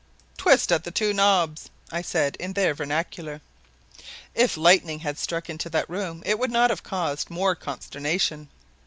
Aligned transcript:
"Twist 0.35 0.71
at 0.71 0.83
the 0.83 0.89
two 0.89 1.13
knobs," 1.13 1.69
I 1.91 2.01
said 2.01 2.35
in 2.37 2.53
their 2.53 2.73
vernacular. 2.73 3.39
If 4.33 4.57
lightning 4.57 5.01
had 5.01 5.19
struck 5.19 5.47
into 5.47 5.69
that 5.69 5.87
room, 5.91 6.23
it 6.25 6.39
would 6.39 6.49
not 6.49 6.71
have 6.71 6.81
caused 6.81 7.29
more 7.29 7.53
consternation. 7.53 8.49